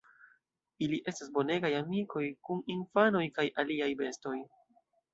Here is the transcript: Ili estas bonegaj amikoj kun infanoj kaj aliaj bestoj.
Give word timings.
Ili 0.85 0.97
estas 1.11 1.29
bonegaj 1.35 1.71
amikoj 1.81 2.25
kun 2.49 2.65
infanoj 2.79 3.25
kaj 3.39 3.49
aliaj 3.65 3.95
bestoj. 4.05 4.39